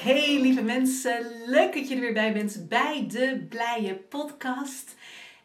[0.00, 4.94] Hey lieve mensen, leuk dat je er weer bij bent bij de Blije Podcast.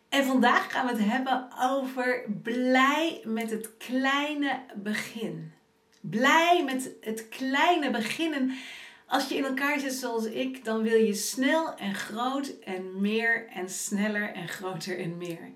[0.09, 5.51] En vandaag gaan we het hebben over blij met het kleine begin.
[6.01, 8.51] Blij met het kleine beginnen.
[9.07, 13.47] Als je in elkaar zit zoals ik, dan wil je snel en groot en meer
[13.49, 15.51] en sneller en groter en meer.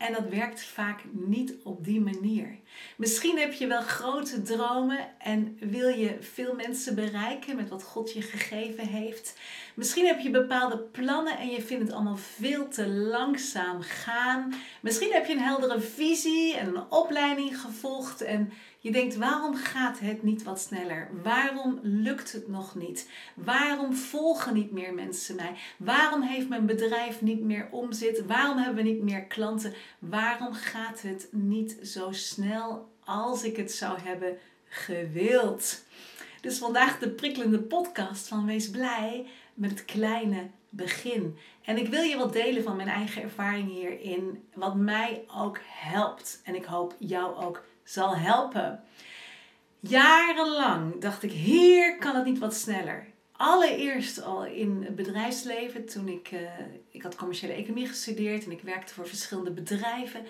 [0.00, 2.58] En dat werkt vaak niet op die manier.
[2.96, 8.12] Misschien heb je wel grote dromen en wil je veel mensen bereiken met wat God
[8.12, 9.38] je gegeven heeft.
[9.80, 14.54] Misschien heb je bepaalde plannen en je vindt het allemaal veel te langzaam gaan.
[14.80, 19.98] Misschien heb je een heldere visie en een opleiding gevolgd en je denkt, waarom gaat
[19.98, 21.08] het niet wat sneller?
[21.22, 23.10] Waarom lukt het nog niet?
[23.34, 25.54] Waarom volgen niet meer mensen mij?
[25.76, 28.26] Waarom heeft mijn bedrijf niet meer omzet?
[28.26, 29.74] Waarom hebben we niet meer klanten?
[29.98, 35.82] Waarom gaat het niet zo snel als ik het zou hebben gewild?
[36.40, 41.38] Dus vandaag de prikkelende podcast van Wees blij met het kleine begin.
[41.64, 46.40] En ik wil je wat delen van mijn eigen ervaring hierin, wat mij ook helpt.
[46.44, 48.84] En ik hoop jou ook zal helpen.
[49.80, 53.06] Jarenlang dacht ik, hier kan het niet wat sneller.
[53.32, 56.40] Allereerst al in het bedrijfsleven, toen ik, uh,
[56.90, 60.26] ik had commerciële economie gestudeerd en ik werkte voor verschillende bedrijven.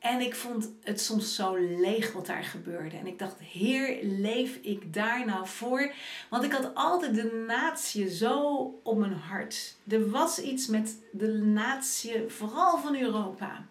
[0.00, 2.96] En ik vond het soms zo leeg wat daar gebeurde.
[2.96, 5.92] En ik dacht, heer, leef ik daar nou voor?
[6.30, 9.76] Want ik had altijd de natie zo op mijn hart.
[9.88, 13.66] Er was iets met de natie, vooral van Europa.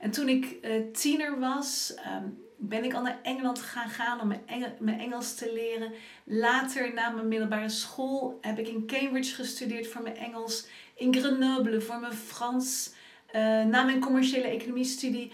[0.00, 4.28] En toen ik uh, tiener was, um, ben ik al naar Engeland gaan gaan om
[4.28, 4.42] mijn,
[4.78, 5.92] mijn Engels te leren.
[6.24, 10.66] Later, na mijn middelbare school, heb ik in Cambridge gestudeerd voor mijn Engels.
[10.94, 12.92] In Grenoble voor mijn Frans.
[13.28, 15.32] Uh, na mijn commerciële economiestudie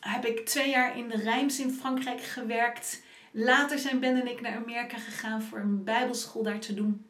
[0.00, 3.02] heb ik twee jaar in de Rijms in Frankrijk gewerkt.
[3.30, 7.04] Later zijn Ben en ik naar Amerika gegaan voor een bijbelschool daar te doen.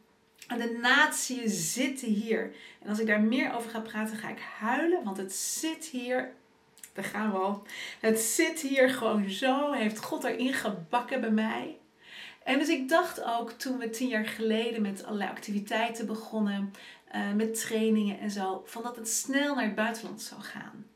[0.48, 2.54] En de natie zitten hier.
[2.82, 6.32] En als ik daar meer over ga praten, ga ik huilen, want het zit hier
[6.92, 7.62] daar gaan we al.
[8.00, 11.78] Het zit hier gewoon zo, heeft God erin gebakken bij mij.
[12.44, 16.72] En dus ik dacht ook toen we tien jaar geleden met allerlei activiteiten begonnen,
[17.14, 20.86] uh, met trainingen en zo, van dat het snel naar het buitenland zou gaan.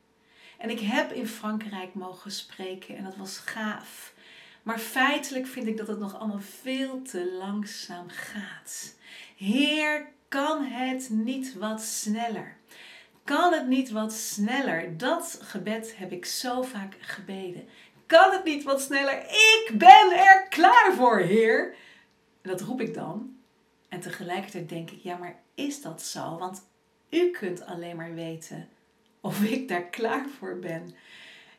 [0.64, 4.14] En ik heb in Frankrijk mogen spreken en dat was gaaf.
[4.62, 8.94] Maar feitelijk vind ik dat het nog allemaal veel te langzaam gaat.
[9.36, 12.56] Heer, kan het niet wat sneller?
[13.24, 14.96] Kan het niet wat sneller?
[14.96, 17.68] Dat gebed heb ik zo vaak gebeden.
[18.06, 19.18] Kan het niet wat sneller?
[19.28, 21.74] Ik ben er klaar voor, Heer.
[22.42, 23.36] Dat roep ik dan.
[23.88, 26.38] En tegelijkertijd denk ik, ja, maar is dat zo?
[26.38, 26.62] Want
[27.10, 28.68] u kunt alleen maar weten
[29.24, 30.94] of ik daar klaar voor ben.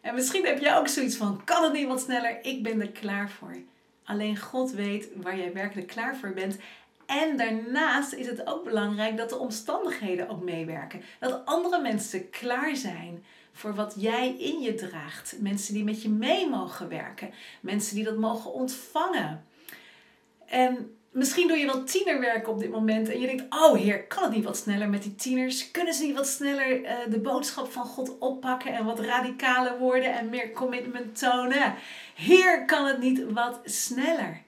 [0.02, 2.46] En misschien heb jij ook zoiets van: kan het niet wat sneller?
[2.46, 3.58] Ik ben er klaar voor.
[4.04, 6.58] Alleen God weet waar jij werkelijk klaar voor bent.
[7.06, 11.02] En daarnaast is het ook belangrijk dat de omstandigheden ook meewerken.
[11.20, 15.36] Dat andere mensen klaar zijn voor wat jij in je draagt.
[15.40, 17.32] Mensen die met je mee mogen werken.
[17.62, 19.46] Mensen die dat mogen ontvangen.
[20.46, 24.24] En misschien doe je wel tienerwerk op dit moment en je denkt: Oh Heer, kan
[24.24, 25.72] het niet wat sneller met die tieners?
[25.72, 30.14] Kunnen ze niet wat sneller uh, de boodschap van God oppakken en wat radicaler worden
[30.18, 31.74] en meer commitment tonen?
[32.16, 34.44] Heer, kan het niet wat sneller?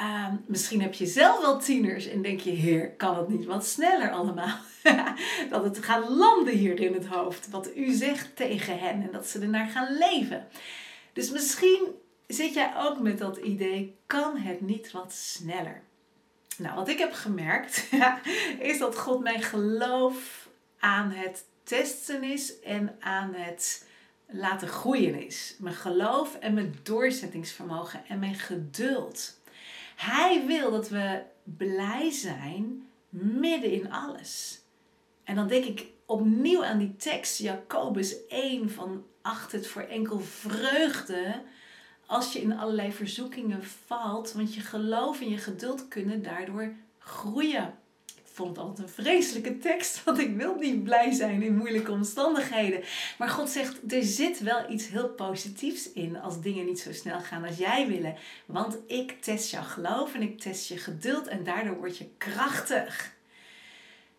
[0.00, 3.66] Uh, misschien heb je zelf wel tieners en denk je, heer, kan het niet wat
[3.66, 4.56] sneller allemaal?
[5.50, 9.26] dat het gaat landen hier in het hoofd, wat u zegt tegen hen en dat
[9.26, 10.46] ze ernaar gaan leven.
[11.12, 11.86] Dus misschien
[12.26, 15.82] zit jij ook met dat idee, kan het niet wat sneller?
[16.60, 17.88] Nou, wat ik heb gemerkt,
[18.58, 20.48] is dat God mijn geloof
[20.78, 23.86] aan het testen is en aan het
[24.26, 25.56] laten groeien is.
[25.58, 29.38] Mijn geloof en mijn doorzettingsvermogen en mijn geduld.
[29.96, 34.60] Hij wil dat we blij zijn midden in alles.
[35.24, 40.20] En dan denk ik opnieuw aan die tekst, Jacobus 1 van acht het voor enkel
[40.20, 41.42] vreugde
[42.10, 47.74] als je in allerlei verzoekingen valt, want je geloof en je geduld kunnen daardoor groeien
[48.32, 52.82] vond het altijd een vreselijke tekst, want ik wil niet blij zijn in moeilijke omstandigheden.
[53.18, 57.20] Maar God zegt, er zit wel iets heel positiefs in als dingen niet zo snel
[57.20, 58.16] gaan als jij willen.
[58.46, 63.14] Want ik test jouw geloof en ik test je geduld en daardoor word je krachtig.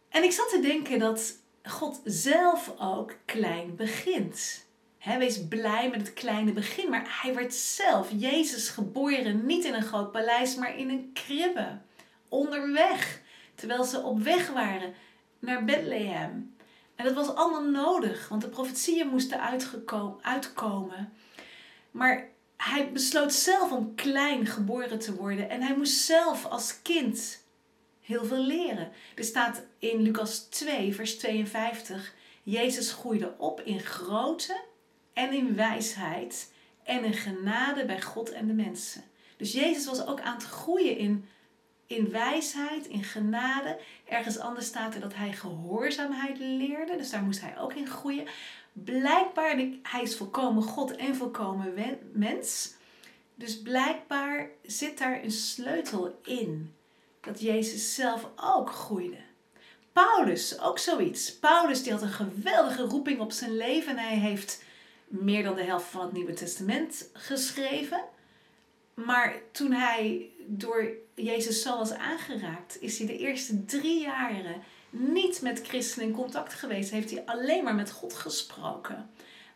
[0.10, 4.70] En ik zat te denken dat God zelf ook klein begint.
[5.02, 6.90] He, wees blij met het kleine begin.
[6.90, 11.78] Maar hij werd zelf, Jezus, geboren niet in een groot paleis, maar in een kribbe.
[12.30, 13.22] Onderweg.
[13.56, 14.94] Terwijl ze op weg waren
[15.40, 16.56] naar Bethlehem.
[16.96, 19.42] En dat was allemaal nodig, want de profetieën moesten
[20.22, 21.14] uitkomen.
[21.92, 22.28] Maar
[22.58, 25.50] hij besloot zelf om klein geboren te worden.
[25.50, 27.44] En hij moest zelf als kind
[28.02, 28.92] heel veel leren.
[29.16, 32.14] Er staat in Lucas 2, vers 52.
[32.44, 34.70] Jezus groeide op in grootte
[35.14, 36.52] en in wijsheid
[36.84, 39.04] en in genade bij God en de mensen.
[39.38, 41.26] Dus Jezus was ook aan het groeien in,
[41.88, 43.80] in wijsheid, in genade.
[44.06, 48.28] Ergens anders staat er dat hij gehoorzaamheid leerde, dus daar moest hij ook in groeien.
[48.74, 51.74] Blijkbaar, hij is volkomen God en volkomen
[52.14, 52.74] mens.
[53.36, 56.74] Dus blijkbaar zit daar een sleutel in.
[57.22, 59.18] Dat Jezus zelf ook groeide.
[59.94, 61.36] Paulus, ook zoiets.
[61.40, 64.64] Paulus die had een geweldige roeping op zijn leven en hij heeft
[65.12, 68.04] meer dan de helft van het Nieuwe Testament geschreven.
[68.94, 75.42] Maar toen hij door Jezus zo was aangeraakt, is hij de eerste drie jaren niet
[75.42, 76.92] met christenen in contact geweest.
[76.92, 79.10] Heeft hij alleen maar met God gesproken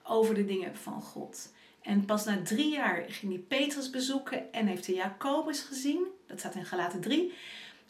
[0.04, 1.50] over de dingen van God.
[1.82, 6.06] En pas na drie jaar ging hij Petrus bezoeken en heeft hij Jacobus gezien.
[6.28, 7.34] Dat staat in Galaten 3.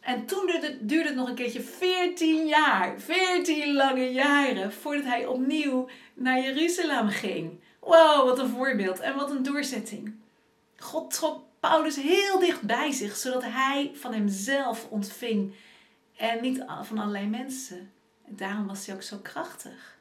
[0.05, 5.05] En toen duurde het, duurde het nog een keertje 14 jaar, 14 lange jaren, voordat
[5.05, 7.59] hij opnieuw naar Jeruzalem ging.
[7.79, 10.15] Wow, wat een voorbeeld en wat een doorzetting.
[10.77, 15.53] God trok Paulus heel dicht bij zich, zodat hij van hemzelf ontving
[16.17, 17.91] en niet van allerlei mensen.
[18.27, 19.97] En daarom was hij ook zo krachtig.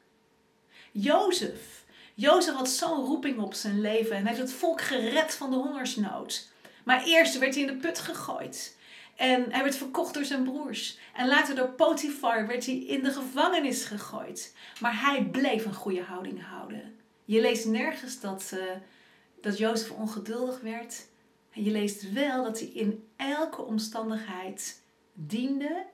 [0.91, 1.83] Jozef.
[2.13, 6.47] Jozef had zo'n roeping op zijn leven en heeft het volk gered van de hongersnood.
[6.83, 8.75] Maar eerst werd hij in de put gegooid.
[9.15, 10.97] En hij werd verkocht door zijn broers.
[11.13, 14.55] En later door Potifar werd hij in de gevangenis gegooid.
[14.79, 16.99] Maar hij bleef een goede houding houden.
[17.25, 18.61] Je leest nergens dat, uh,
[19.41, 21.07] dat Jozef ongeduldig werd.
[21.51, 24.81] En je leest wel dat hij in elke omstandigheid
[25.13, 25.85] diende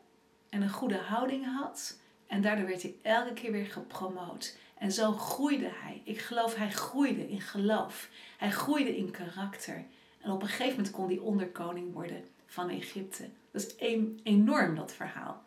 [0.49, 1.99] en een goede houding had.
[2.27, 4.57] En daardoor werd hij elke keer weer gepromoot.
[4.77, 6.01] En zo groeide hij.
[6.03, 8.09] Ik geloof, hij groeide in geloof.
[8.37, 9.85] Hij groeide in karakter.
[10.21, 13.29] En op een gegeven moment kon hij onderkoning worden van Egypte.
[13.51, 15.43] Dat is een, enorm, dat verhaal.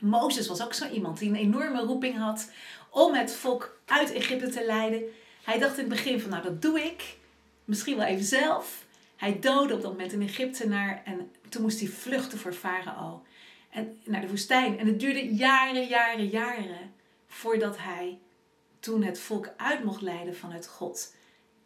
[0.00, 2.50] Mozes was ook zo iemand die een enorme roeping had
[2.90, 5.02] om het volk uit Egypte te leiden.
[5.42, 7.16] Hij dacht in het begin van, nou dat doe ik.
[7.64, 8.86] Misschien wel even zelf.
[9.16, 13.22] Hij doodde op dat moment een Egyptenaar en toen moest hij vluchten voor Farao.
[13.70, 14.78] En naar de woestijn.
[14.78, 16.94] En het duurde jaren, jaren, jaren
[17.26, 18.18] voordat hij
[18.80, 21.14] toen het volk uit mocht leiden vanuit God.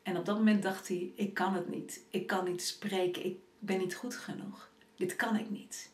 [0.03, 2.01] En op dat moment dacht hij, ik kan het niet.
[2.11, 3.25] Ik kan niet spreken.
[3.25, 3.37] Ik
[3.67, 4.71] ben niet goed genoeg.
[4.97, 5.91] Dit kan ik niet.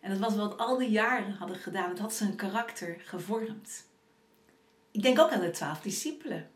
[0.00, 1.88] En dat was wat al die jaren hadden gedaan.
[1.88, 3.86] Het had zijn karakter gevormd.
[4.90, 6.50] Ik denk ook aan de twaalf discipelen.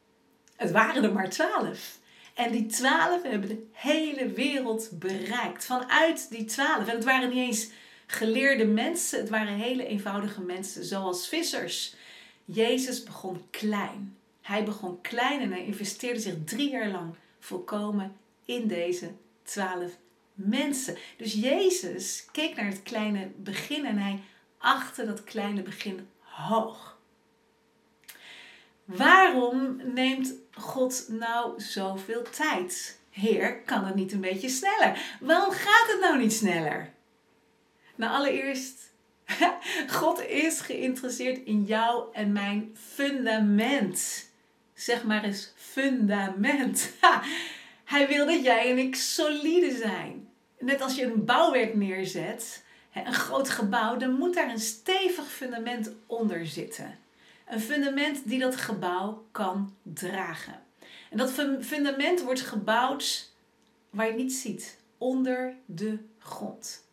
[0.56, 1.98] Het waren er maar twaalf.
[2.34, 5.64] En die twaalf hebben de hele wereld bereikt.
[5.64, 6.88] Vanuit die twaalf.
[6.88, 7.70] En het waren niet eens
[8.06, 9.20] geleerde mensen.
[9.20, 11.94] Het waren hele eenvoudige mensen, zoals vissers.
[12.44, 14.16] Jezus begon klein.
[14.40, 19.10] Hij begon klein en hij investeerde zich drie jaar lang volkomen in deze
[19.42, 19.96] twaalf
[20.34, 20.96] mensen.
[21.16, 24.20] Dus Jezus keek naar het kleine begin en hij
[24.58, 26.98] achtte dat kleine begin hoog.
[28.84, 32.98] Waarom neemt God nou zoveel tijd?
[33.10, 35.16] Heer, kan het niet een beetje sneller?
[35.20, 36.92] Waarom gaat het nou niet sneller?
[37.94, 38.92] Nou, allereerst,
[40.00, 44.30] God is geïnteresseerd in jou en mijn fundament.
[44.74, 46.92] Zeg maar eens fundament.
[47.84, 50.23] Hij wil dat jij en ik solide zijn.
[50.64, 55.90] Net als je een bouwwerk neerzet, een groot gebouw, dan moet daar een stevig fundament
[56.06, 56.98] onder zitten.
[57.48, 60.62] Een fundament die dat gebouw kan dragen.
[61.10, 63.32] En dat fundament wordt gebouwd
[63.90, 66.84] waar je het niet ziet, onder de grond.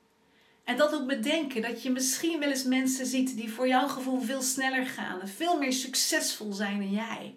[0.64, 3.88] En dat doet me denken dat je misschien wel eens mensen ziet die voor jouw
[3.88, 7.36] gevoel veel sneller gaan en veel meer succesvol zijn dan jij.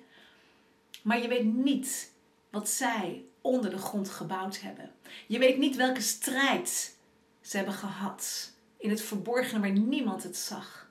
[1.03, 2.13] Maar je weet niet
[2.51, 4.91] wat zij onder de grond gebouwd hebben.
[5.27, 6.97] Je weet niet welke strijd
[7.41, 10.91] ze hebben gehad in het verborgene waar niemand het zag.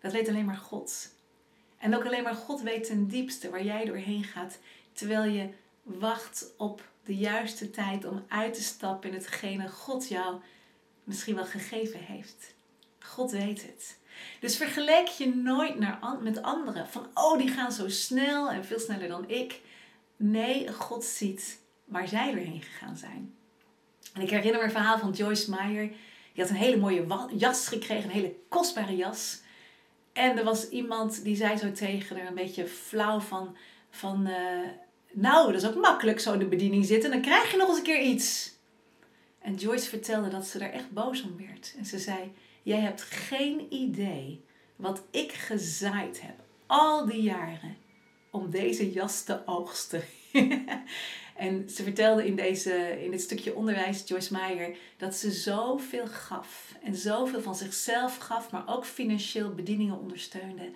[0.00, 1.14] Dat weet alleen maar God.
[1.78, 4.58] En ook alleen maar God weet ten diepste waar jij doorheen gaat,
[4.92, 5.48] terwijl je
[5.82, 10.40] wacht op de juiste tijd om uit te stappen in hetgene God jou
[11.04, 12.54] misschien wel gegeven heeft.
[12.98, 13.98] God weet het.
[14.40, 16.88] Dus vergelijk je nooit naar, met anderen.
[16.88, 19.60] Van, oh, die gaan zo snel en veel sneller dan ik.
[20.16, 23.34] Nee, God ziet waar zij doorheen gegaan zijn.
[24.14, 25.88] En ik herinner me een verhaal van Joyce Meyer.
[26.32, 29.40] Die had een hele mooie jas gekregen, een hele kostbare jas.
[30.12, 33.56] En er was iemand die zei zo tegen haar, een beetje flauw van,
[33.90, 34.68] van eh,
[35.12, 37.78] nou, dat is ook makkelijk zo in de bediening zitten, dan krijg je nog eens
[37.78, 38.54] een keer iets.
[39.38, 41.74] En Joyce vertelde dat ze daar echt boos om werd.
[41.78, 42.32] En ze zei,
[42.62, 44.44] jij hebt geen idee
[44.76, 46.34] wat ik gezaaid heb
[46.66, 47.76] al die jaren
[48.36, 50.04] om deze jas te oogsten.
[51.36, 56.74] en ze vertelde in, deze, in dit stukje onderwijs, Joyce Meyer, dat ze zoveel gaf.
[56.82, 60.70] En zoveel van zichzelf gaf, maar ook financieel bedieningen ondersteunde.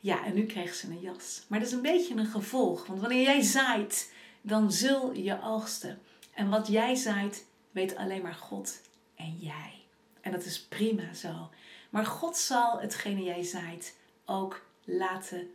[0.00, 1.44] Ja, en nu kreeg ze een jas.
[1.48, 2.86] Maar dat is een beetje een gevolg.
[2.86, 5.98] Want wanneer jij zaait, dan zul je oogsten.
[6.34, 8.80] En wat jij zaait, weet alleen maar God
[9.14, 9.72] en jij.
[10.20, 11.50] En dat is prima zo.
[11.90, 15.50] Maar God zal hetgene jij zaait ook laten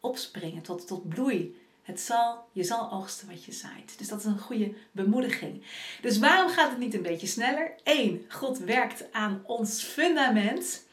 [0.00, 1.56] opspringen tot, tot bloei.
[1.82, 3.98] Het zal, je zal oogsten wat je zaait.
[3.98, 5.64] Dus dat is een goede bemoediging.
[6.00, 7.74] Dus waarom gaat het niet een beetje sneller?
[7.84, 10.86] Eén, God werkt aan ons fundament.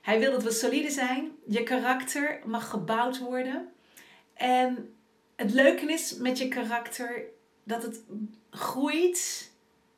[0.00, 1.30] Hij wil dat we solide zijn.
[1.46, 3.72] Je karakter mag gebouwd worden.
[4.34, 4.94] En
[5.36, 7.24] het leuke is met je karakter
[7.64, 8.00] dat het
[8.50, 9.50] groeit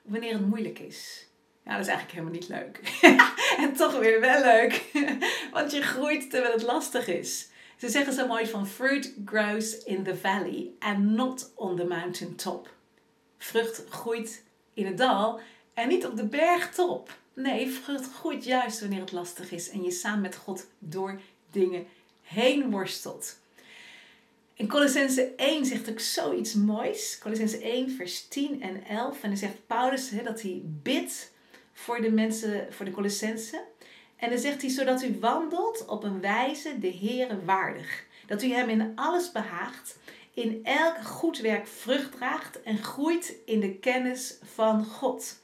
[0.03, 1.29] wanneer het moeilijk is.
[1.65, 2.81] Ja, dat is eigenlijk helemaal niet leuk.
[3.65, 4.85] en toch weer wel leuk.
[5.53, 7.49] Want je groeit terwijl het lastig is.
[7.81, 12.35] Ze zeggen zo mooi van fruit grows in the valley and not on the mountain
[12.35, 12.75] top.
[13.39, 14.45] Vrucht groeit
[14.75, 15.41] in het dal
[15.75, 17.19] en niet op de bergtop.
[17.35, 21.21] Nee, vrucht groeit juist wanneer het lastig is en je samen met God door
[21.51, 21.87] dingen
[22.23, 23.39] heen worstelt.
[24.55, 27.19] In Colossense 1 zegt ook zoiets moois.
[27.19, 29.23] Colossense 1, vers 10 en 11.
[29.23, 31.33] En dan zegt Paulus hè, dat hij bidt
[31.73, 33.65] voor de mensen, voor de Colossense.
[34.21, 38.05] En dan zegt hij, zodat u wandelt op een wijze de Heere waardig.
[38.27, 39.99] Dat u hem in alles behaagt,
[40.35, 45.41] in elk goed werk vrucht draagt en groeit in de kennis van God.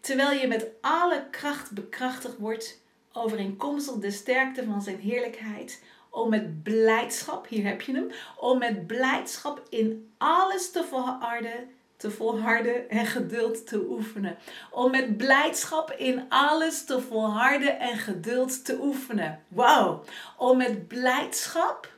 [0.00, 2.80] Terwijl je met alle kracht bekrachtigd wordt,
[3.12, 8.86] overeenkomstig de sterkte van zijn heerlijkheid, om met blijdschap, hier heb je hem, om met
[8.86, 14.36] blijdschap in alles te volharden te volharden en geduld te oefenen.
[14.70, 19.42] Om met blijdschap in alles te volharden en geduld te oefenen.
[19.48, 20.04] Wauw!
[20.36, 21.94] Om met blijdschap,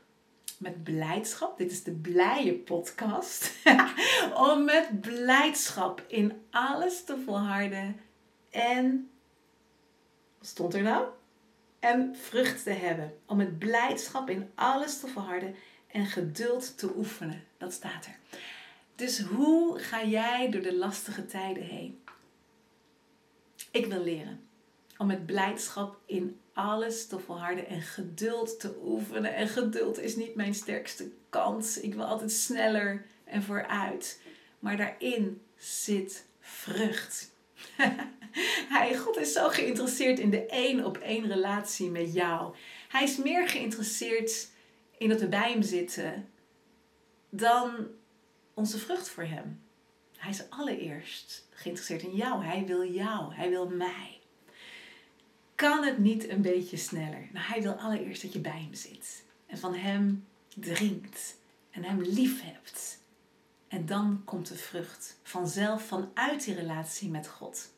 [0.59, 3.53] met blijdschap, dit is de blije podcast.
[4.51, 8.01] om met blijdschap in alles te volharden
[8.51, 9.11] en.
[10.39, 11.07] Wat stond er nou?
[11.81, 13.15] En vrucht te hebben.
[13.27, 15.55] Om met blijdschap in alles te volharden
[15.87, 17.45] en geduld te oefenen.
[17.59, 18.17] Dat staat er.
[18.99, 22.03] Dus hoe ga jij door de lastige tijden heen?
[23.71, 24.41] Ik wil leren
[24.97, 29.35] om met blijdschap in alles te volharden en geduld te oefenen.
[29.35, 31.79] En geduld is niet mijn sterkste kant.
[31.83, 34.21] Ik wil altijd sneller en vooruit.
[34.59, 37.31] Maar daarin zit vrucht.
[38.75, 42.55] Hij, God is zo geïnteresseerd in de één op één relatie met jou.
[42.89, 44.49] Hij is meer geïnteresseerd
[44.97, 46.29] in dat we bij hem zitten
[47.31, 47.97] dan
[48.59, 49.61] onze vrucht voor Hem.
[50.17, 52.45] Hij is allereerst geïnteresseerd in jou.
[52.45, 53.35] Hij wil jou.
[53.35, 54.21] Hij wil mij.
[55.55, 57.29] Kan het niet een beetje sneller?
[57.33, 59.25] Nou, hij wil allereerst dat je bij Hem zit.
[59.47, 61.37] En van Hem drinkt.
[61.71, 62.99] En Hem lief hebt.
[63.69, 67.73] En dan komt de vrucht vanzelf vanuit die relatie met God.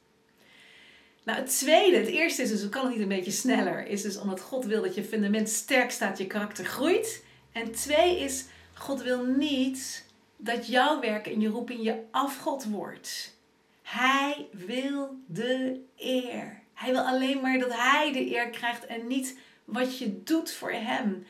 [1.24, 4.16] Nou, het tweede, het eerste is dus, kan het niet een beetje sneller, is dus
[4.16, 7.24] omdat God wil dat je fundament sterk staat, je karakter groeit.
[7.52, 8.44] En twee is,
[8.74, 10.08] God wil niet
[10.40, 13.38] dat jouw werk en je roeping je afgod wordt.
[13.82, 16.60] Hij wil de eer.
[16.74, 20.72] Hij wil alleen maar dat hij de eer krijgt en niet wat je doet voor
[20.72, 21.26] hem.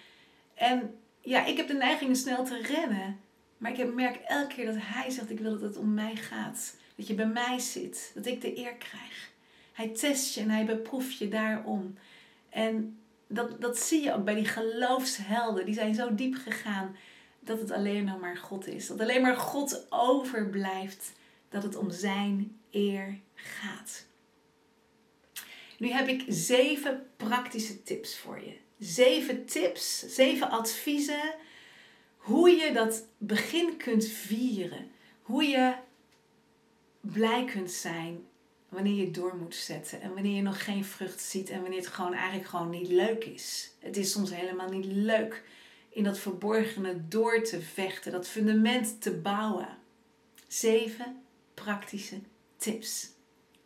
[0.55, 3.21] En ja, ik heb de neiging snel te rennen.
[3.59, 6.77] Maar ik merk elke keer dat hij zegt: Ik wil dat het om mij gaat.
[6.95, 8.13] Dat je bij mij zit.
[8.15, 9.31] Dat ik de eer krijg.
[9.73, 11.99] Hij test je en hij beproeft je daarom.
[12.49, 15.65] En dat, dat zie je ook bij die geloofshelden.
[15.65, 16.97] Die zijn zo diep gegaan
[17.41, 18.87] dat het alleen nog maar God is.
[18.87, 21.13] Dat alleen maar God overblijft.
[21.49, 24.07] Dat het om zijn eer gaat.
[25.79, 28.57] Nu heb ik zeven praktische tips voor je.
[28.79, 31.35] Zeven tips, zeven adviezen.
[32.17, 34.91] Hoe je dat begin kunt vieren.
[35.23, 35.75] Hoe je
[37.01, 38.25] blij kunt zijn
[38.69, 40.01] wanneer je door moet zetten.
[40.01, 41.51] En wanneer je nog geen vrucht ziet.
[41.51, 43.71] En wanneer het gewoon eigenlijk gewoon niet leuk is.
[43.79, 45.43] Het is soms helemaal niet leuk
[46.01, 49.69] in dat verborgene door te vechten, dat fundament te bouwen.
[50.49, 51.23] Zeven
[51.55, 52.21] praktische
[52.57, 53.11] tips.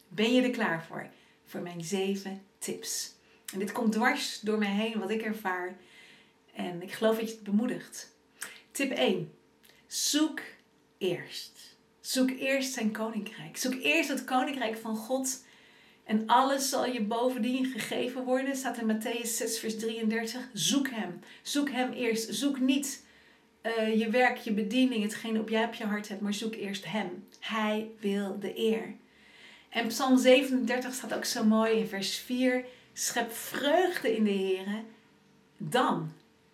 [0.09, 1.09] Ben je er klaar voor?
[1.45, 3.15] Voor mijn zeven tips.
[3.53, 5.77] En dit komt dwars door mij heen, wat ik ervaar.
[6.55, 8.13] En ik geloof dat je het bemoedigt.
[8.71, 9.33] Tip 1.
[9.87, 10.41] Zoek
[10.99, 11.77] eerst.
[12.01, 13.57] Zoek eerst zijn koninkrijk.
[13.57, 15.44] Zoek eerst het koninkrijk van God
[16.05, 20.49] En alles zal je bovendien gegeven worden, staat in Matthäus 6, vers 33.
[20.53, 21.21] Zoek Hem.
[21.43, 22.35] Zoek Hem eerst.
[22.35, 23.03] Zoek niet
[23.63, 26.85] uh, je werk, je bediening, hetgeen op jij op je hart hebt, maar zoek eerst
[26.85, 27.27] Hem.
[27.41, 28.95] Hij wil de eer.
[29.69, 32.65] En Psalm 37 staat ook zo mooi in vers 4.
[32.93, 34.67] Schep vreugde in de Heer.
[35.57, 36.13] Dan.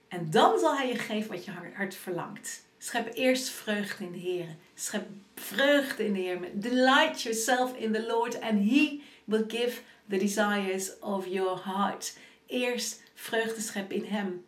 [0.09, 2.62] En dan zal Hij je geven wat je hart verlangt.
[2.78, 4.57] Schep eerst vreugde in de Heer.
[4.75, 6.38] Schep vreugde in de Heer.
[6.54, 12.16] Delight yourself in the Lord and He will give the desires of your heart.
[12.46, 14.44] Eerst vreugde schep in Hem.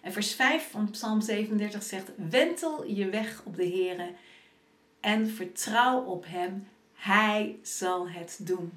[0.00, 4.10] En vers 5 van Psalm 37 zegt: Wentel je weg op de Heer
[5.00, 6.68] en vertrouw op Hem.
[6.94, 8.72] Hij zal het doen.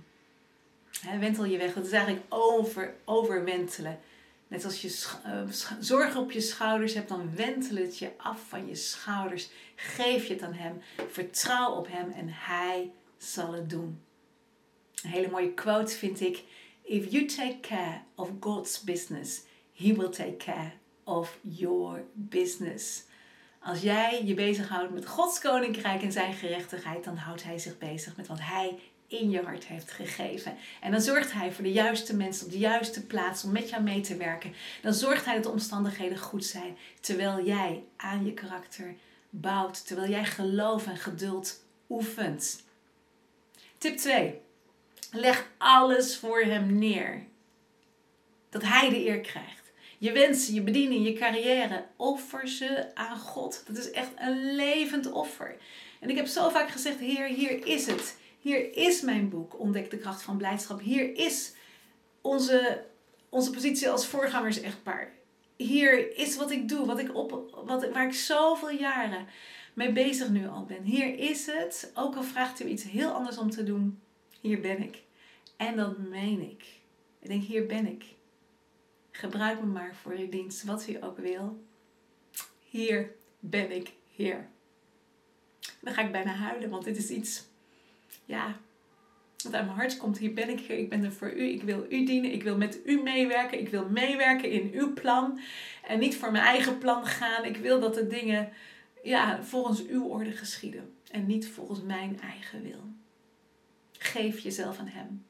[1.20, 4.00] wentel je weg, dat is eigenlijk over, overwentelen.
[4.48, 5.42] Net als je uh,
[5.80, 9.50] zorg op je schouders hebt, dan wentel het je af van je schouders.
[9.76, 10.82] Geef je het aan Hem.
[11.10, 14.02] Vertrouw op Hem en Hij zal het doen.
[15.04, 16.44] Een hele mooie quote vind ik.
[16.82, 19.42] If you take care of God's business,
[19.74, 20.72] He will take care
[21.04, 23.04] of your business.
[23.60, 28.18] Als jij je bezighoudt met Gods koninkrijk en zijn gerechtigheid, dan houdt Hij zich bezig
[28.18, 30.58] met wat Hij in je hart heeft gegeven.
[30.82, 33.84] En dan zorgt Hij voor de juiste mensen op de juiste plaats om met jou
[33.84, 34.54] mee te werken.
[34.82, 38.96] Dan zorgt Hij dat de omstandigheden goed zijn, terwijl jij aan je karakter
[39.30, 42.64] bouwt, terwijl jij geloof en geduld oefent.
[43.78, 44.42] Tip 2.
[45.12, 47.26] Leg alles voor Hem neer.
[48.50, 49.72] Dat Hij de eer krijgt.
[49.98, 53.64] Je wensen, je bediening, je carrière, offer ze aan God.
[53.68, 55.58] Dat is echt een levend offer.
[56.00, 58.18] En ik heb zo vaak gezegd: Heer, hier is het.
[58.40, 60.82] Hier is mijn boek, Ontdek de kracht van blijdschap.
[60.82, 61.54] Hier is
[62.22, 62.86] onze,
[63.30, 65.14] onze positie als voorgangers echtpaar.
[65.56, 69.28] Hier is wat ik doe, wat ik op, wat, waar ik zoveel jaren
[69.74, 70.84] mee bezig nu al ben.
[70.84, 74.02] Hier is het, ook al vraagt u iets heel anders om te doen.
[74.42, 75.04] Hier ben ik.
[75.58, 76.64] En dat meen ik.
[77.20, 78.04] Ik denk, hier ben ik.
[79.12, 81.64] Gebruik me maar voor uw dienst, wat u ook wil.
[82.70, 84.48] Hier ben ik, Heer.
[85.82, 87.44] Dan ga ik bijna huilen, want dit is iets,
[88.26, 88.60] ja,
[89.44, 90.18] wat uit mijn hart komt.
[90.18, 90.78] Hier ben ik, Heer.
[90.78, 91.44] Ik ben er voor u.
[91.44, 92.32] Ik wil u dienen.
[92.32, 93.60] Ik wil met u meewerken.
[93.60, 95.40] Ik wil meewerken in uw plan.
[95.88, 97.46] En niet voor mijn eigen plan gaan.
[97.46, 98.50] Ik wil dat de dingen
[99.04, 100.94] ja, volgens uw orde geschieden.
[101.12, 103.00] En niet volgens mijn eigen wil.
[104.02, 105.26] Geef jezelf aan Hem.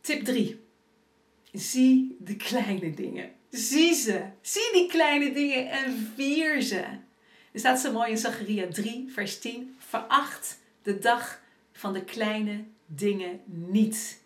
[0.00, 0.60] Tip 3.
[1.52, 3.30] Zie de kleine dingen.
[3.50, 4.24] Zie ze.
[4.40, 6.80] Zie die kleine dingen en vier ze.
[7.52, 9.76] Er staat zo mooi in Zacharia 3, vers 10.
[9.78, 11.42] Veracht de dag
[11.72, 14.20] van de kleine dingen niet.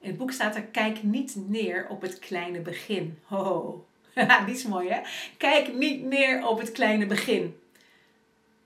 [0.00, 3.18] In het boek staat er: Kijk niet neer op het kleine begin.
[3.22, 3.86] Ho,
[4.46, 5.00] die is mooi hè?
[5.36, 7.56] Kijk niet neer op het kleine begin.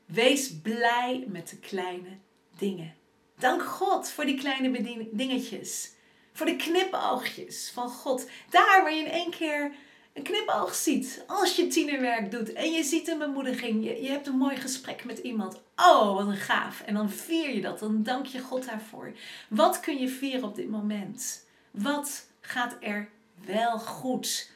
[0.05, 2.17] Wees blij met de kleine
[2.59, 2.96] dingen.
[3.39, 5.93] Dank God voor die kleine dingetjes.
[6.33, 8.29] Voor de knipoogjes van God.
[8.51, 9.73] Daar waar je in één keer
[10.13, 11.25] een knipoog ziet.
[11.27, 13.85] Als je tienerwerk doet en je ziet een bemoediging.
[13.85, 15.61] Je, je hebt een mooi gesprek met iemand.
[15.77, 16.81] Oh, wat een gaaf.
[16.81, 17.79] En dan vier je dat.
[17.79, 19.13] Dan dank je God daarvoor.
[19.49, 21.45] Wat kun je vieren op dit moment?
[21.71, 23.09] Wat gaat er
[23.45, 24.51] wel goed?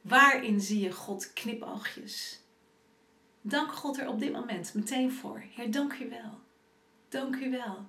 [0.00, 2.40] Waarin zie je God knipoogjes?
[3.40, 5.44] Dank God er op dit moment meteen voor.
[5.54, 6.38] Heer, dank u wel.
[7.08, 7.86] Dank u wel.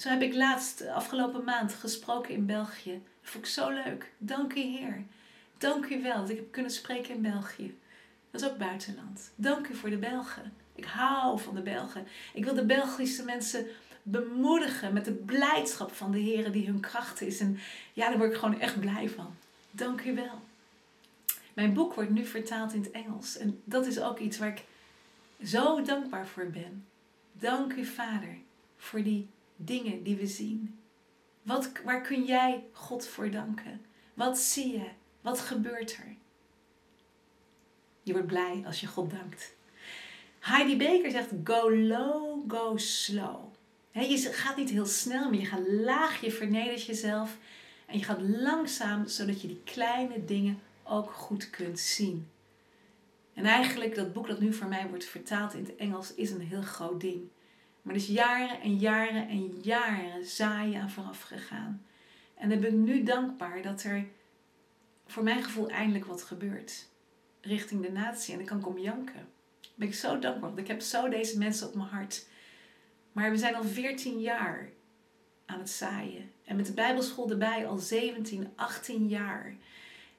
[0.00, 2.92] Zo heb ik laatst afgelopen maand gesproken in België.
[2.92, 4.12] Dat vond ik zo leuk.
[4.18, 5.04] Dank u Heer.
[5.58, 7.78] Dank u wel dat ik heb kunnen spreken in België.
[8.30, 9.30] Dat is ook buitenland.
[9.34, 10.52] Dank u voor de Belgen.
[10.74, 12.06] Ik hou van de Belgen.
[12.34, 13.66] Ik wil de Belgische mensen
[14.02, 17.40] bemoedigen met de blijdschap van de Heer die hun kracht is.
[17.40, 17.58] En
[17.92, 19.34] ja, daar word ik gewoon echt blij van.
[19.70, 20.40] Dank u wel.
[21.54, 23.36] Mijn boek wordt nu vertaald in het Engels.
[23.36, 24.64] En dat is ook iets waar ik
[25.44, 26.86] zo dankbaar voor ben.
[27.32, 28.36] Dank u, Vader,
[28.76, 29.28] voor die
[29.64, 30.78] dingen die we zien?
[31.42, 33.80] Wat, waar kun jij God voor danken?
[34.14, 34.88] Wat zie je?
[35.20, 36.16] Wat gebeurt er?
[38.02, 39.54] Je wordt blij als je God dankt.
[40.38, 43.52] Heidi Baker zegt: Go low, go slow.
[43.92, 47.38] je gaat niet heel snel, maar je gaat laag, je vernedert jezelf.
[47.86, 52.28] En je gaat langzaam, zodat je die kleine dingen ook goed kunt zien.
[53.34, 56.40] En eigenlijk, dat boek dat nu voor mij wordt vertaald in het Engels, is een
[56.40, 57.28] heel groot ding.
[57.82, 61.84] Maar er is jaren en jaren en jaren zaaien aan vooraf gegaan.
[62.34, 64.06] En dan ben ik nu dankbaar dat er
[65.06, 66.88] voor mijn gevoel eindelijk wat gebeurt.
[67.40, 68.34] Richting de natie.
[68.34, 69.28] En ik kan komen janken.
[69.60, 70.48] Daar ben ik zo dankbaar.
[70.48, 72.26] Want ik heb zo deze mensen op mijn hart.
[73.12, 74.70] Maar we zijn al 14 jaar
[75.46, 76.30] aan het zaaien.
[76.44, 79.56] En met de Bijbelschool erbij al 17, 18 jaar.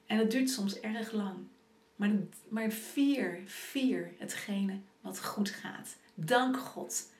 [0.06, 1.36] En het duurt soms erg lang.
[1.96, 2.10] Maar,
[2.48, 5.96] maar vier, vier hetgene wat goed gaat.
[6.14, 7.11] Dank God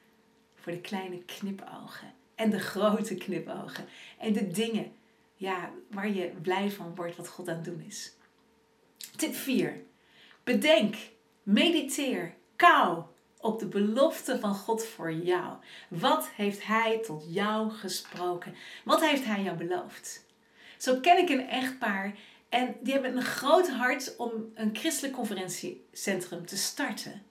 [0.63, 3.85] voor de kleine knipogen En de grote knipogen.
[4.19, 4.93] En de dingen
[5.35, 8.13] ja, waar je blij van wordt wat God aan het doen is.
[9.17, 9.83] Tip 4.
[10.45, 10.97] Bedenk,
[11.43, 13.03] mediteer, kou
[13.41, 15.57] op de belofte van God voor jou.
[15.89, 18.55] Wat heeft Hij tot jou gesproken?
[18.85, 20.27] Wat heeft Hij jou beloofd?
[20.79, 22.15] Zo ken ik een echtpaar
[22.49, 27.23] en die hebben een groot hart om een christelijk conferentiecentrum te starten.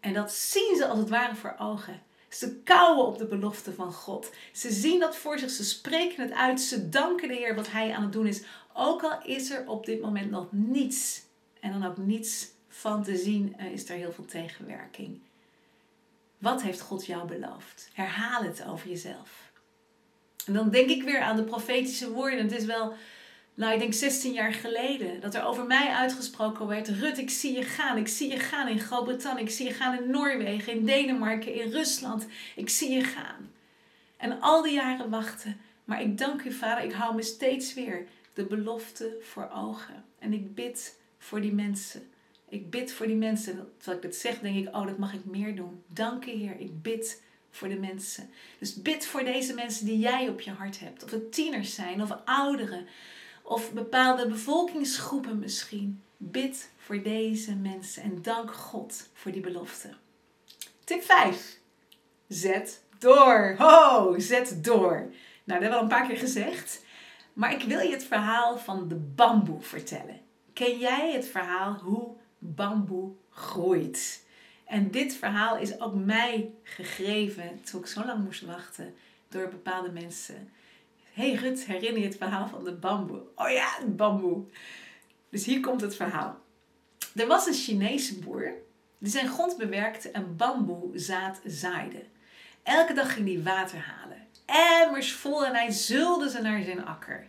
[0.00, 2.02] En dat zien ze als het ware voor ogen.
[2.34, 4.30] Ze kauwen op de belofte van God.
[4.52, 7.92] Ze zien dat voor zich, ze spreken het uit, ze danken de Heer wat Hij
[7.92, 8.42] aan het doen is.
[8.72, 11.22] Ook al is er op dit moment nog niets
[11.60, 15.20] en dan ook niets van te zien, eh, is er heel veel tegenwerking.
[16.38, 17.90] Wat heeft God jou beloofd?
[17.92, 19.52] Herhaal het over jezelf.
[20.46, 22.38] En dan denk ik weer aan de profetische woorden.
[22.38, 22.94] Het is wel
[23.54, 27.56] nou, ik denk 16 jaar geleden, dat er over mij uitgesproken werd: Rut, ik zie
[27.56, 27.96] je gaan.
[27.96, 29.42] Ik zie je gaan in Groot-Brittannië.
[29.42, 32.26] Ik zie je gaan in Noorwegen, in Denemarken, in Rusland.
[32.56, 33.52] Ik zie je gaan.
[34.16, 35.60] En al die jaren wachten.
[35.84, 40.04] Maar ik dank u, vader, ik hou me steeds weer de belofte voor ogen.
[40.18, 42.02] En ik bid voor die mensen.
[42.48, 43.72] Ik bid voor die mensen.
[43.76, 45.82] Terwijl ik dat zeg, denk ik: Oh, dat mag ik meer doen.
[45.86, 46.56] Dank u, Heer.
[46.58, 48.30] Ik bid voor de mensen.
[48.58, 51.04] Dus bid voor deze mensen die jij op je hart hebt.
[51.04, 52.86] Of het tieners zijn of ouderen
[53.44, 56.02] of bepaalde bevolkingsgroepen misschien.
[56.16, 59.88] Bid voor deze mensen en dank God voor die belofte.
[60.84, 61.58] Tip 5.
[62.28, 63.54] Zet door.
[63.58, 64.96] Ho, zet door.
[64.96, 65.10] Nou,
[65.44, 66.84] dat hebben we al een paar keer gezegd.
[67.32, 70.20] Maar ik wil je het verhaal van de bamboe vertellen.
[70.52, 74.24] Ken jij het verhaal hoe bamboe groeit?
[74.64, 78.94] En dit verhaal is ook mij gegeven toen ik zo lang moest wachten
[79.28, 80.52] door bepaalde mensen
[81.14, 83.22] hey Rut, herinner je het verhaal van de bamboe?
[83.34, 84.44] Oh ja, bamboe.
[85.30, 86.38] Dus hier komt het verhaal.
[87.14, 88.52] Er was een Chinese boer
[88.98, 92.04] die zijn grond bewerkte en bamboezaad zaaide.
[92.62, 94.26] Elke dag ging hij water halen.
[94.46, 97.26] Emmers vol en hij zulde ze naar zijn akker.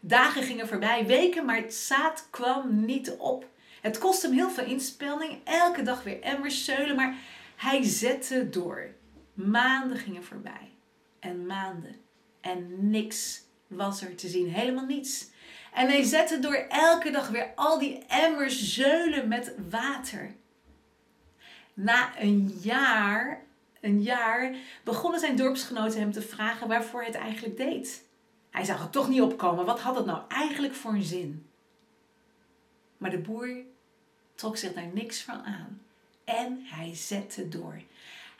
[0.00, 3.48] Dagen gingen voorbij, weken, maar het zaad kwam niet op.
[3.80, 7.16] Het kostte hem heel veel inspanning, elke dag weer emmers zeulen, maar
[7.56, 8.88] hij zette door.
[9.34, 10.70] Maanden gingen voorbij
[11.18, 12.03] en maanden
[12.44, 14.48] en niks was er te zien.
[14.48, 15.30] Helemaal niets.
[15.72, 20.34] En hij zette door elke dag weer al die emmers zeulen met water.
[21.74, 23.42] Na een jaar,
[23.80, 24.54] een jaar
[24.84, 28.04] begonnen zijn dorpsgenoten hem te vragen waarvoor hij het eigenlijk deed.
[28.50, 29.64] Hij zag het toch niet opkomen.
[29.64, 31.46] Wat had het nou eigenlijk voor een zin?
[32.96, 33.56] Maar de boer
[34.34, 35.80] trok zich daar niks van aan.
[36.24, 37.82] En hij zette door.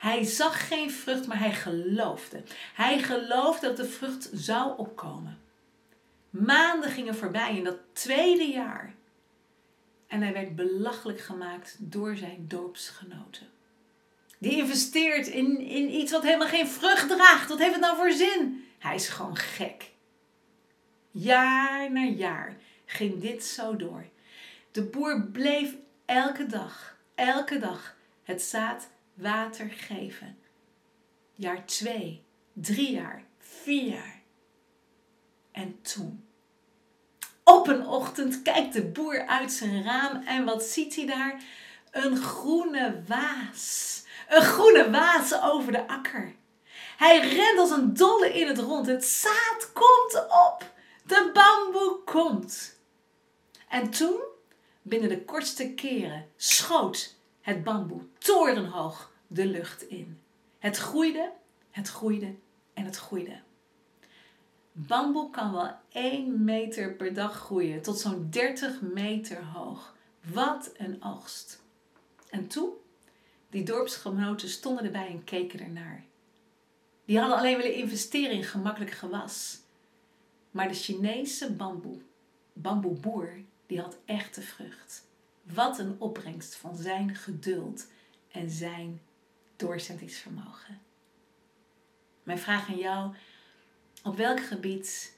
[0.05, 2.43] Hij zag geen vrucht, maar hij geloofde.
[2.73, 5.39] Hij geloofde dat de vrucht zou opkomen.
[6.29, 8.93] Maanden gingen voorbij in dat tweede jaar.
[10.07, 13.49] En hij werd belachelijk gemaakt door zijn dorpsgenoten.
[14.37, 17.49] Die investeert in, in iets wat helemaal geen vrucht draagt.
[17.49, 18.67] Wat heeft het nou voor zin?
[18.79, 19.91] Hij is gewoon gek.
[21.11, 24.05] Jaar na jaar ging dit zo door.
[24.71, 30.37] De boer bleef elke dag, elke dag het zaad water geven.
[31.33, 32.23] Jaar twee,
[32.53, 34.21] drie jaar, vier jaar.
[35.51, 36.27] En toen.
[37.43, 41.43] Op een ochtend kijkt de boer uit zijn raam en wat ziet hij daar?
[41.91, 44.03] Een groene waas.
[44.29, 46.35] Een groene waas over de akker.
[46.97, 48.87] Hij rent als een dolle in het rond.
[48.87, 50.73] Het zaad komt op.
[51.03, 52.79] De bamboe komt.
[53.69, 54.21] En toen,
[54.81, 57.14] binnen de kortste keren, schoot
[57.45, 60.19] het bamboe torenhoog de lucht in.
[60.59, 61.31] Het groeide,
[61.71, 62.35] het groeide
[62.73, 63.41] en het groeide.
[64.71, 69.95] Bamboe kan wel 1 meter per dag groeien, tot zo'n 30 meter hoog.
[70.33, 71.61] Wat een oogst.
[72.29, 72.69] En toen,
[73.49, 76.03] die dorpsgenoten stonden erbij en keken ernaar.
[77.05, 79.59] Die hadden alleen willen investeren in gemakkelijk gewas.
[80.51, 82.01] Maar de Chinese bamboe,
[82.53, 85.04] bamboeboer, die had echte vrucht.
[85.53, 87.87] Wat een opbrengst van zijn geduld
[88.31, 89.01] en zijn
[89.55, 90.81] doorzettingsvermogen.
[92.23, 93.15] Mijn vraag aan jou:
[94.03, 95.17] op welk gebied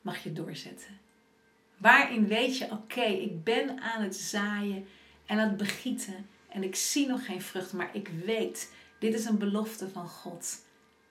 [0.00, 0.98] mag je doorzetten?
[1.76, 4.86] Waarin weet je, oké, ik ben aan het zaaien
[5.26, 9.24] en aan het begieten en ik zie nog geen vrucht, maar ik weet, dit is
[9.24, 10.64] een belofte van God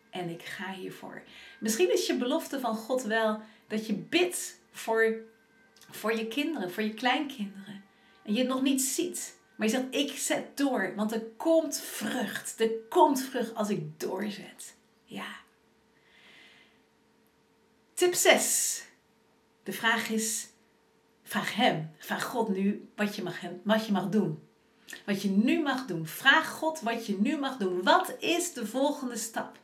[0.10, 1.24] en ik ga hiervoor.
[1.60, 5.16] Misschien is je belofte van God wel dat je bidt voor,
[5.90, 7.84] voor je kinderen, voor je kleinkinderen
[8.24, 9.38] en je het nog niet ziet.
[9.56, 12.60] Maar je zegt, ik zet door, want er komt vrucht.
[12.60, 14.76] Er komt vrucht als ik doorzet.
[15.04, 15.28] Ja.
[17.94, 18.84] Tip 6.
[19.64, 20.48] De vraag is,
[21.24, 24.44] vraag hem, vraag God nu wat je mag, wat je mag doen.
[25.06, 26.08] Wat je nu mag doen.
[26.08, 27.84] Vraag God wat je nu mag doen.
[27.84, 29.58] Wat is de volgende stap?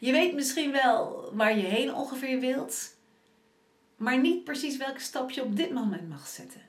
[0.00, 2.96] Je weet misschien wel waar je heen ongeveer wilt,
[3.96, 6.65] maar niet precies welke stap je op dit moment mag zetten.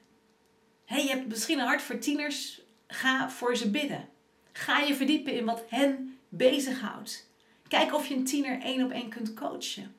[0.87, 2.61] Hey, je hebt misschien een hart voor tieners.
[2.87, 4.09] Ga voor ze bidden.
[4.51, 7.29] Ga je verdiepen in wat hen bezighoudt.
[7.67, 9.95] Kijk of je een tiener één op één kunt coachen.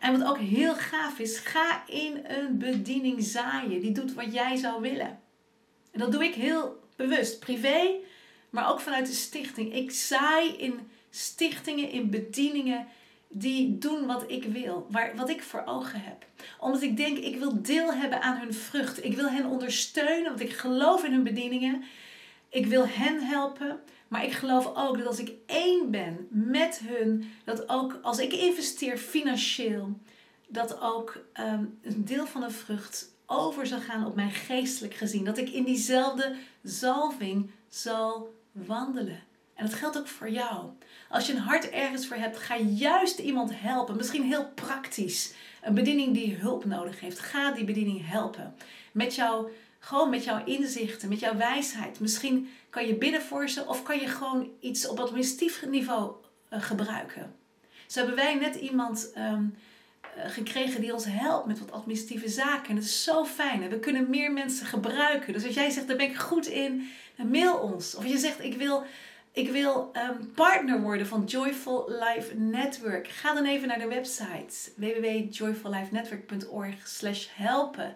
[0.00, 3.80] En wat ook heel gaaf is, ga in een bediening zaaien.
[3.80, 5.20] Die doet wat jij zou willen.
[5.90, 7.94] En dat doe ik heel bewust, privé,
[8.50, 9.74] maar ook vanuit de stichting.
[9.74, 12.86] Ik zaai in stichtingen, in bedieningen
[13.28, 16.26] die doen wat ik wil, waar, wat ik voor ogen heb.
[16.58, 19.04] Omdat ik denk, ik wil deel hebben aan hun vrucht.
[19.04, 21.82] Ik wil hen ondersteunen, want ik geloof in hun bedieningen.
[22.48, 23.80] Ik wil hen helpen.
[24.08, 28.32] Maar ik geloof ook dat als ik één ben met hun, dat ook als ik
[28.32, 29.98] investeer financieel,
[30.48, 35.24] dat ook ehm, een deel van de vrucht over zal gaan op mijn geestelijk gezien.
[35.24, 39.22] Dat ik in diezelfde zalving zal wandelen.
[39.54, 40.70] En dat geldt ook voor jou.
[41.08, 43.96] Als je een hart ergens voor hebt, ga juist iemand helpen.
[43.96, 45.32] Misschien heel praktisch.
[45.62, 47.18] Een bediening die hulp nodig heeft.
[47.18, 48.54] Ga die bediening helpen.
[48.92, 52.00] Met jou, gewoon met jouw inzichten, met jouw wijsheid.
[52.00, 56.12] Misschien kan je bidden voor ze of kan je gewoon iets op administratief niveau
[56.52, 57.34] uh, gebruiken.
[57.86, 59.44] Zo hebben wij net iemand ehm,
[60.00, 62.68] eh, gekregen die ons helpt met wat administratieve zaken.
[62.68, 63.68] En dat is zo fijn.
[63.68, 65.32] We kunnen meer mensen gebruiken.
[65.32, 67.94] Dus als jij zegt, daar ben ik goed in, mail ons.
[67.94, 68.84] Of je zegt, ik wil
[69.38, 73.08] ik wil um, partner worden van Joyful Life Network.
[73.08, 77.94] Ga dan even naar de website www.joyfullifenetwork.org slash helpen.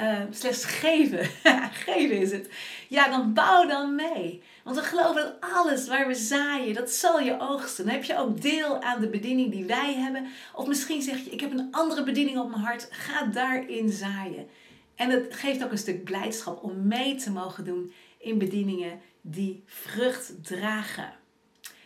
[0.00, 1.30] Uh, slash geven.
[1.86, 2.48] geven is het.
[2.88, 4.42] Ja, dan bouw dan mee.
[4.64, 7.84] Want we geloven dat alles waar we zaaien, dat zal je oogsten.
[7.84, 10.26] Dan heb je ook deel aan de bediening die wij hebben.
[10.54, 12.88] Of misschien zeg je, ik heb een andere bediening op mijn hart.
[12.90, 14.46] Ga daarin zaaien.
[14.94, 19.62] En het geeft ook een stuk blijdschap om mee te mogen doen in bedieningen die
[19.66, 21.12] vrucht dragen.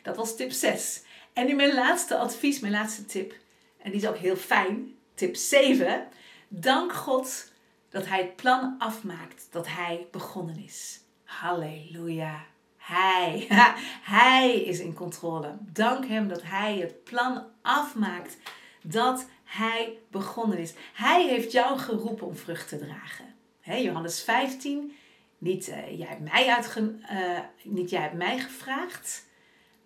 [0.02, 1.02] Dat was tip 6.
[1.32, 3.34] En nu mijn laatste advies, mijn laatste tip.
[3.78, 4.94] En die is ook heel fijn.
[5.14, 6.08] Tip 7.
[6.48, 7.52] Dank God
[7.88, 11.00] dat Hij het plan afmaakt dat Hij begonnen is.
[11.24, 12.44] Halleluja.
[12.76, 13.46] Hij,
[14.18, 15.56] hij is in controle.
[15.60, 18.36] Dank Hem dat Hij het plan afmaakt
[18.82, 20.74] dat Hij begonnen is.
[20.92, 23.34] Hij heeft jou geroepen om vrucht te dragen.
[23.62, 24.92] Johannes 15,
[25.40, 26.64] niet, uh, jij hebt mij
[27.12, 29.26] uh, niet jij hebt mij gevraagd,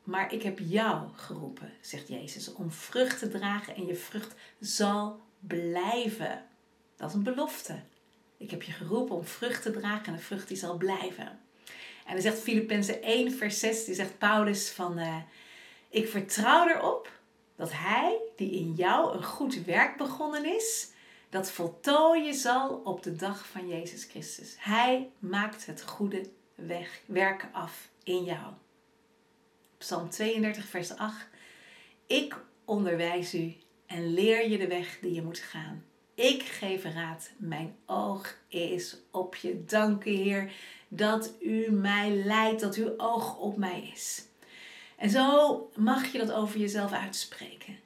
[0.03, 5.21] maar ik heb jou geroepen, zegt Jezus, om vrucht te dragen en je vrucht zal
[5.41, 6.45] blijven.
[6.97, 7.83] Dat is een belofte.
[8.37, 11.41] Ik heb je geroepen om vrucht te dragen en de vrucht die zal blijven.
[12.07, 15.17] En dan zegt Filippenzen 1 vers 6, die zegt Paulus van, uh,
[15.89, 17.11] ik vertrouw erop
[17.57, 20.93] dat hij die in jou een goed werk begonnen is,
[21.35, 24.57] dat voltooien zal op de dag van Jezus Christus.
[24.59, 28.53] Hij maakt het goede weg, werken af in jou.
[29.79, 31.27] Psalm 32, vers 8.
[32.07, 35.85] Ik onderwijs u en leer je de weg die je moet gaan.
[36.15, 39.65] Ik geef raad, mijn oog is op je.
[39.65, 40.53] Dank Heer
[40.89, 44.25] dat u mij leidt, dat uw oog op mij is.
[44.97, 47.79] En zo mag je dat over jezelf uitspreken.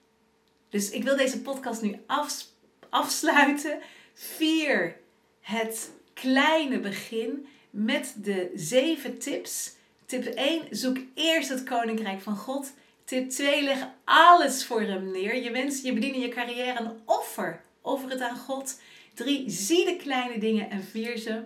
[0.68, 2.56] Dus ik wil deze podcast nu afspreken
[2.90, 3.79] afsluiten.
[4.14, 4.96] Vier
[5.40, 9.72] het kleine begin met de zeven tips.
[10.07, 12.72] Tip 1, zoek eerst het koninkrijk van God.
[13.05, 15.42] Tip 2, leg alles voor hem neer.
[15.42, 17.61] Je wensen, je bediening, je carrière een offer.
[17.81, 18.81] Offer het aan God.
[19.14, 21.42] 3, zie de kleine dingen en vier ze.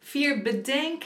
[0.00, 1.04] 4, bedenk,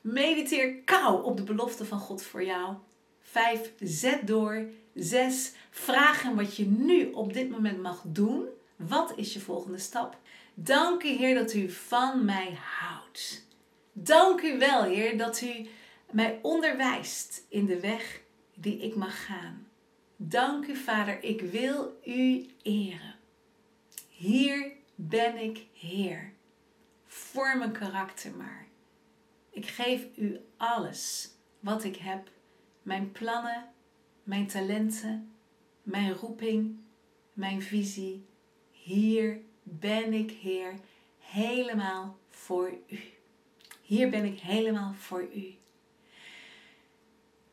[0.00, 2.74] mediteer kou op de belofte van God voor jou.
[3.22, 4.64] 5, zet door.
[4.94, 8.48] 6, vraag hem wat je nu op dit moment mag doen
[8.88, 10.18] wat is je volgende stap?
[10.54, 13.46] Dank u, Heer, dat u van mij houdt.
[13.92, 15.68] Dank u wel, Heer, dat u
[16.10, 18.20] mij onderwijst in de weg
[18.54, 19.66] die ik mag gaan.
[20.16, 23.14] Dank u, Vader, ik wil u eren.
[24.08, 26.32] Hier ben ik Heer.
[27.06, 28.66] Vorm mijn karakter maar.
[29.50, 32.30] Ik geef u alles wat ik heb.
[32.82, 33.68] Mijn plannen,
[34.22, 35.32] mijn talenten,
[35.82, 36.80] mijn roeping,
[37.32, 38.28] mijn visie
[38.82, 40.74] hier ben ik, Heer,
[41.18, 42.98] helemaal voor u.
[43.82, 45.54] Hier ben ik helemaal voor u.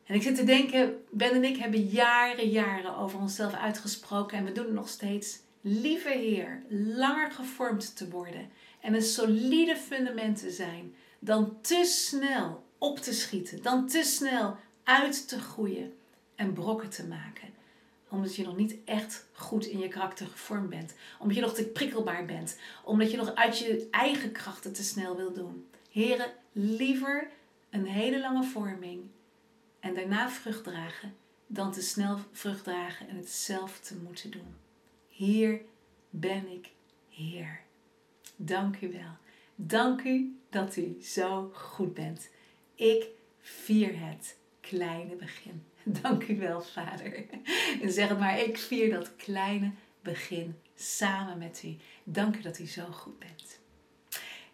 [0.06, 4.46] En ik zit te denken, Ben en ik hebben jaren, jaren over onszelf uitgesproken en
[4.46, 5.40] we doen het nog steeds.
[5.62, 8.50] Lieve Heer, langer gevormd te worden
[8.82, 14.58] en een solide fundament te zijn dan te snel op te schieten, dan te snel
[14.84, 15.94] uit te groeien
[16.36, 17.57] en brokken te maken
[18.10, 20.94] omdat je nog niet echt goed in je karakter gevormd bent.
[21.20, 22.60] Omdat je nog te prikkelbaar bent.
[22.84, 25.68] Omdat je nog uit je eigen krachten te snel wil doen.
[25.92, 27.30] Heren, liever
[27.70, 29.02] een hele lange vorming
[29.80, 31.16] en daarna vrucht dragen
[31.48, 34.56] dan te snel vrucht dragen en het zelf te moeten doen.
[35.08, 35.62] Hier
[36.10, 36.72] ben ik,
[37.10, 37.62] Heer.
[38.36, 39.18] Dank u wel.
[39.56, 42.30] Dank u dat u zo goed bent.
[42.76, 43.08] Ik
[43.40, 44.38] vier het
[44.70, 45.64] kleine begin.
[46.02, 47.26] Dank u wel, Vader.
[47.82, 51.76] En zeg het maar, ik vier dat kleine begin samen met u.
[52.04, 53.60] Dank u dat u zo goed bent.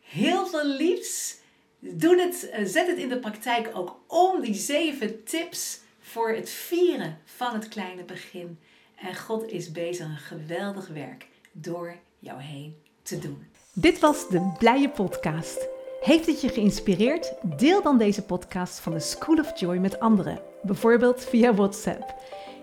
[0.02, 1.38] Heel veel liefs.
[1.80, 6.49] Doe het, eh, zet het in de praktijk ook om die zeven tips voor het
[6.49, 8.60] vieren van het kleine begin.
[8.95, 13.47] En God is bezig een geweldig werk door jou heen te doen.
[13.73, 15.72] Dit was de Blije Podcast.
[16.03, 17.33] Heeft het je geïnspireerd?
[17.41, 22.13] Deel dan deze podcast van de School of Joy met anderen, bijvoorbeeld via WhatsApp.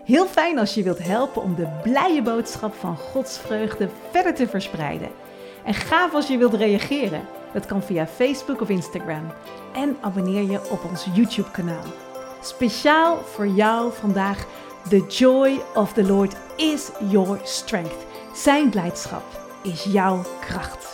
[0.05, 4.47] Heel fijn als je wilt helpen om de blije boodschap van Gods vreugde verder te
[4.47, 5.09] verspreiden.
[5.65, 7.21] En gaaf als je wilt reageren.
[7.53, 9.31] Dat kan via Facebook of Instagram.
[9.73, 11.83] En abonneer je op ons YouTube-kanaal.
[12.41, 14.47] Speciaal voor jou vandaag:
[14.89, 18.05] The joy of the Lord is your strength.
[18.33, 19.23] Zijn blijdschap
[19.63, 20.90] is jouw kracht.